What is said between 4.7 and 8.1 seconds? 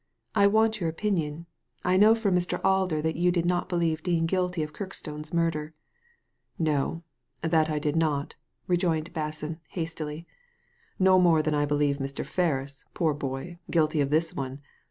Kirkstone's murder." *'No. That I did